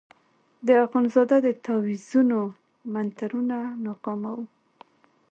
د 0.67 0.69
اخندزاده 0.85 1.37
د 1.43 1.47
تاویزونو 1.65 2.39
منترونه 2.93 3.57
ناکامه 3.85 4.31
وو. 4.37 4.45